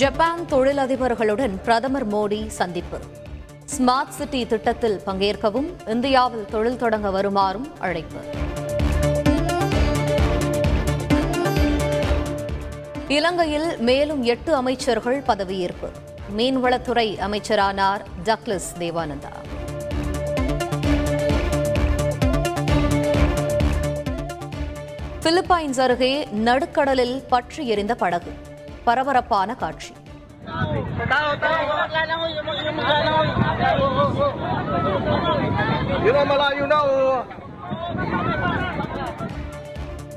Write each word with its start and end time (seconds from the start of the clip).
Japan 0.00 0.40
தொழிலதிபர்களுடன் 0.50 1.52
பிரதமர் 1.64 2.06
மோடி 2.08 2.46
சந்திப்பு. 2.46 2.98
Smart 3.76 4.08
city 4.08 4.46
திட்டத்தில் 4.46 5.00
பங்கேற்கவும் 5.06 5.68
இந்தியாவில் 5.86 6.44
தொழில் 6.50 6.76
தொடங்க 6.76 7.08
வருமாறும் 7.08 7.68
அழைப்பு. 7.78 8.20
இலங்கையில் 13.08 13.78
மேலும் 13.78 14.22
எட்டு 14.22 14.54
அமைச்சர்கள் 14.54 15.20
பதவியேற்பு. 15.20 15.90
மீன்வளத்துறை 16.36 17.08
அமைச்சரானார் 17.26 18.04
டக்லஸ் 18.24 18.70
தேவானந்தா. 18.78 19.34
பிலிப்பைன்ஸ் 25.22 25.80
அருகே 25.80 26.26
நடுக்கடலில் 26.44 27.22
பற்றி 27.28 27.66
எரிந்த 27.66 27.94
படகு. 27.94 28.32
பரபரப்பான 28.84 29.54
காட்சி. 29.54 29.92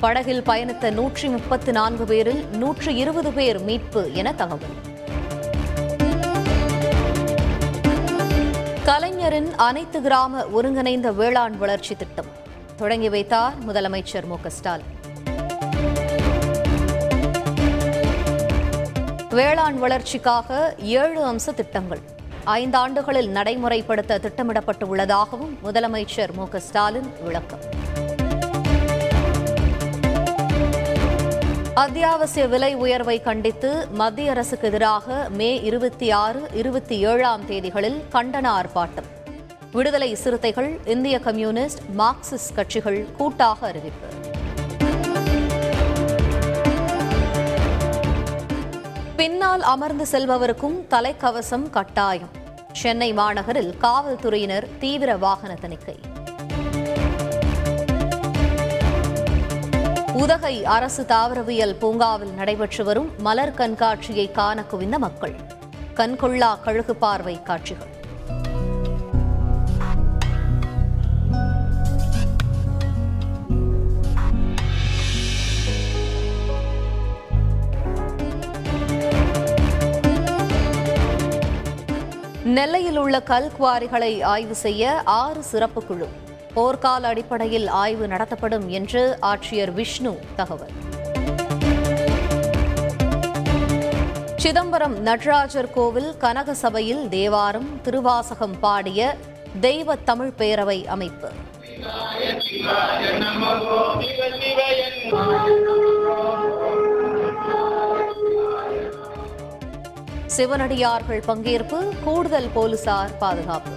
படகில் 0.00 0.42
பயணித்த 0.42 0.92
நூற்றி 0.92 1.28
முப்பத்து 1.28 1.72
நான்கு 1.72 2.04
பேரில் 2.04 2.46
நூற்று 2.46 2.94
இருபது 2.94 3.32
பேர் 3.32 3.60
மீட்பு 3.64 4.14
என 4.14 4.32
தகவல். 4.32 4.76
கலைஞரின் 8.84 9.54
அனைத்து 9.56 10.00
கிராம 10.02 10.44
ஒருங்கிணைந்த 10.46 11.10
வேளாண் 11.12 11.58
வளர்ச்சி 11.58 11.94
திட்டம். 11.96 12.30
தொடங்கி 12.76 13.08
வைத்தார் 13.08 13.52
முதலமைச்சர் 13.66 14.26
மு 14.26 14.36
ஸ்டாலின். 14.46 15.00
வேளாண் 19.32 19.78
வளர்ச்சிக்காக 19.78 20.74
ஏழு 20.78 21.32
அம்ச 21.32 21.54
திட்டங்கள். 21.54 21.98
ஐந்தாண்டுகளில் 22.46 23.28
நடைமுறைப்படுத்த 23.28 24.18
திட்டமிடப்பட்டுள்ளதாகவும் 24.18 25.54
முதலமைச்சர் 25.64 26.32
மு 26.32 26.48
க 26.48 26.60
ஸ்டாலின் 26.60 27.12
விளக்கம். 27.22 27.58
அத்தியாவசிய 31.74 32.46
விலை 32.46 32.74
உயர்வை 32.74 33.20
கண்டித்து 33.20 33.88
மத்திய 33.90 34.30
அரசுக்கு 34.30 34.66
எதிராக 34.66 35.28
மே 35.28 35.62
இருபத்தி 35.62 36.10
ஆறு 36.10 36.48
இருபத்தி 36.52 37.06
ஏழாம் 37.06 37.42
தேதிகளில் 37.48 38.00
கண்டன 38.12 38.50
ஆர்ப்பாட்டம். 38.60 39.08
விடுதலை 39.72 40.14
சிறுத்தைகள் 40.14 40.80
இந்திய 40.84 41.20
கம்யூனிஸ்ட் 41.20 41.80
மார்க்சிஸ்ட் 41.98 42.54
கட்சிகள் 42.54 43.06
கூட்டாக 43.16 43.66
அறிவிப்பு. 43.66 44.31
பின்னால் 49.16 49.62
அமர்ந்து 49.62 50.06
செல்பவருக்கும் 50.12 50.76
தலைக்கவசம் 50.90 51.70
கட்டாயம். 51.70 52.28
சென்னை 52.72 53.12
மாநகரில் 53.12 53.76
காவல்துறையினர் 53.76 54.68
தீவிர 54.78 55.16
வாகன 55.16 55.54
தணிக்கை. 55.54 55.98
உதகை 60.12 60.64
அரசு 60.64 61.04
தாவரவியல் 61.08 61.78
பூங்காவில் 61.78 62.32
நடைபெற்று 62.32 62.84
வரும் 62.84 63.10
மலர் 63.18 63.54
கண்காட்சியை 63.54 64.30
காண 64.30 64.62
குவிந்த 64.62 64.98
மக்கள். 64.98 65.34
கண்கொள்ளா 65.94 66.60
கழுகு 66.60 66.94
பார்வை 66.94 67.42
காட்சிகள். 67.42 68.00
நெல்லையில் 82.56 82.96
உள்ள 82.96 83.16
கல் 83.22 83.50
குவாரிகளை 83.60 84.22
ஆய்வு 84.22 84.54
செய்ய 84.54 85.02
ஆறு 85.04 85.42
சிறப்பு 85.42 85.80
குழு. 85.84 86.08
போர்க்கால 86.56 87.02
அடிப்படையில் 87.02 87.66
ஆய்வு 87.66 88.06
நடத்தப்படும் 88.06 88.68
என்று 88.68 89.18
ஆட்சியர் 89.22 89.72
விஷ்ணு 89.72 90.12
தகவல். 90.36 90.74
சிதம்பரம் 94.36 94.96
நடராஜர் 95.02 95.70
கோவில் 95.70 96.16
கனக 96.16 96.54
சபையில் 96.54 97.08
தேவாரம் 97.08 97.80
திருவாசகம் 97.82 98.60
பாடிய 98.60 99.16
தெய்வ 99.60 99.96
தமிழ் 99.96 100.32
பேரவை 100.38 100.84
அமைப்பு. 100.86 101.28
சிவனடியார்கள் 110.36 111.22
பங்கேற்பு 111.28 111.78
கூடுதல் 112.04 112.48
போலீசார் 112.54 113.18
பாதுகாப்பு. 113.18 113.70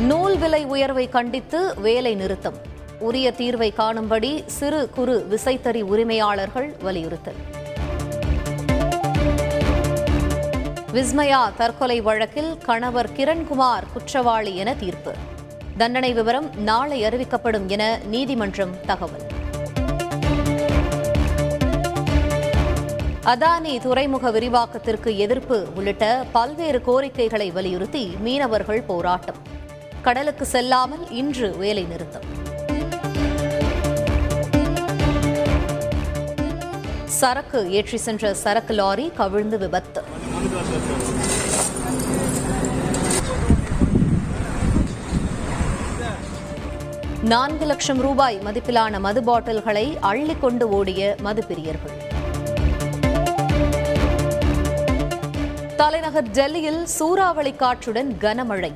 நூல் 0.00 0.38
விலை 0.38 0.64
உயர்வை 0.64 1.08
கண்டித்து 1.08 1.74
வேலை 1.80 2.14
நிறுத்தம். 2.14 2.56
உரிய 2.98 3.32
தீர்வை 3.38 3.74
காணும்படி 3.74 4.42
சிறு 4.46 4.90
குறு 4.90 5.26
விசைத்தறி 5.30 5.82
உரிமையாளர்கள் 5.82 6.76
வலியுறுத்தல். 6.82 7.40
விஸ்மயா 10.92 11.42
தற்கொலை 11.56 12.00
வழக்கில் 12.00 12.58
கணவர் 12.58 13.10
கிரண்குமார் 13.16 13.86
குற்றவாளி 13.92 14.56
என 14.56 14.74
தீர்ப்பு. 14.74 15.14
தண்டனை 15.76 16.12
விவரம் 16.12 16.50
நாளை 16.56 17.02
அறிவிக்கப்படும் 17.02 17.66
என 17.66 17.98
நீதிமன்றம் 18.06 18.74
தகவல். 18.86 19.32
அதானி 23.32 23.80
துறைமுக 23.82 24.30
விரிவாக்கத்திற்கு 24.30 25.16
எதிர்ப்பு 25.16 25.66
உள்ளிட்ட 25.74 26.26
பல்வேறு 26.32 26.82
கோரிக்கைகளை 26.82 27.50
வலியுறுத்தி 27.50 28.16
மீனவர்கள் 28.20 28.82
போராட்டம். 28.82 29.38
கடலுக்கு 30.02 30.46
செல்லாமல் 30.46 31.10
இன்று 31.10 31.56
வேலை 31.56 31.84
நிறுத்தம். 31.84 32.26
சரக்கு 37.04 37.70
ஏற்றி 37.70 37.96
சென்ற 37.96 38.34
சரக்கு 38.34 38.74
லாரி 38.74 39.10
கவிழ்ந்து 39.16 39.58
விபத்து. 39.58 40.02
நான்கு 47.22 47.66
லட்சம் 47.66 48.00
ரூபாய் 48.00 48.38
மதிப்பிலான 48.44 48.98
மது 49.00 49.22
பாட்டில்களை 49.22 49.98
அள்ளிக்கொண்டு 50.02 50.62
ஓடிய 50.62 51.16
மதுப்பிரியர்கள் 51.24 52.03
தலைநகர் 55.76 56.30
டெல்லியில் 56.30 56.86
சூறாவளி 56.86 57.52
காற்றுடன் 57.52 58.16
கனமழை. 58.20 58.72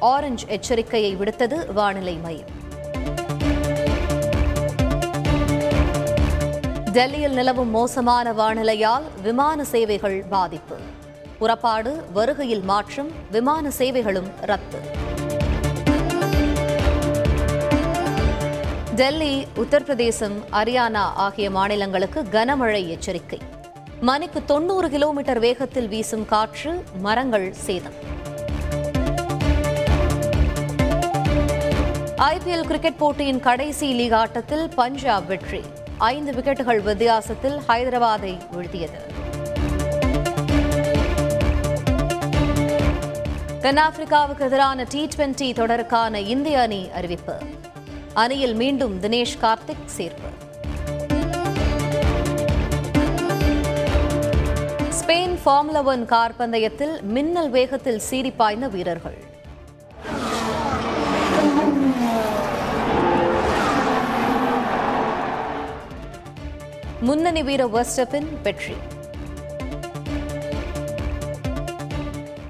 ஆரஞ்சு 0.00 0.46
எச்சரிக்கையை 0.46 1.16
விடுத்தது 1.16 1.72
வானிலை 1.72 2.14
மையம். 2.16 2.50
டெல்லியில் 6.92 7.32
நிலவும் 7.32 7.70
மோசமான 7.70 8.32
வானிலையால் 8.32 9.02
விமான 9.22 9.64
சேவைகள் 9.64 10.24
பாதிப்பு. 10.28 10.76
புறப்பாடு 11.38 12.04
வருகையில் 12.12 12.62
மாற்றம் 12.62 13.10
விமான 13.30 13.70
சேவைகளும் 13.70 14.30
ரத்து. 14.40 14.80
டெல்லி 18.94 19.46
உத்தரப்பிரதேசம் 19.56 20.38
ஹரியானா 20.52 21.04
ஆகிய 21.24 21.50
மாநிலங்களுக்கு 21.50 22.22
கனமழை 22.32 22.86
எச்சரிக்கை. 22.88 23.40
மணிக்கு 24.02 24.44
தொண்ணூறு 24.44 24.90
கிலோமீட்டர் 24.90 25.38
வேகத்தில் 25.38 25.88
வீசும் 25.88 26.24
காற்று 26.24 26.84
மரங்கள் 27.00 27.52
சேதம். 27.52 27.92
ஐபிஎல் 32.16 32.66
கிரிக்கெட் 32.66 32.96
போட்டியின் 32.96 33.40
கடைசி 33.40 33.94
லீக் 33.94 34.12
ஆட்டத்தில் 34.12 34.68
பஞ்சாப் 34.68 35.26
வெற்றி. 35.26 35.60
ஐந்து 35.98 36.32
விக்கெட்டுகள் 36.32 36.82
வித்தியாசத்தில் 36.82 37.60
ஹைதராபாத்தை 37.68 38.38
வீழ்த்தியது. 38.52 39.00
தென்னாப்பிரிக்காவுக்கு 43.60 44.40
எதிரான 44.40 44.82
டி 44.82 45.08
டுவெண்டி 45.16 45.52
தொடருக்கான 45.52 46.14
இந்திய 46.14 46.60
அணி 46.60 46.90
அறிவிப்பு. 46.94 47.34
அணியில் 48.14 48.54
மீண்டும் 48.54 49.02
தினேஷ் 49.02 49.38
கார்த்திக் 49.42 49.90
சேர்ப்பு. 49.96 50.31
ஸ்பெயின் 55.12 55.34
ஃபார்முலா 55.40 55.80
ஒன் 55.92 56.04
கார் 56.10 56.34
பந்தயத்தில் 56.38 56.92
மின்னல் 57.14 57.50
வேகத்தில் 57.54 57.98
சீறி 58.06 58.30
பாய்ந்த 58.38 58.66
வீரர்கள். 58.74 59.18
முன்னணி 67.08 67.42
வீரர் 67.48 67.72
வெஸ்டபின் 67.76 68.30
வெற்றி. 68.46 68.76